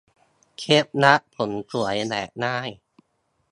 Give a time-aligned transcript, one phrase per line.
[0.57, 2.69] เคล็ดลับผมสวยแบบง่าย